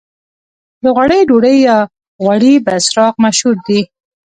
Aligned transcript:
د 0.83 0.85
غوړیو 0.95 1.27
ډوډۍ 1.29 1.57
یا 1.67 1.77
غوړي 2.23 2.53
بسراق 2.65 3.15
مشهور 3.23 3.57
دي. 3.67 3.81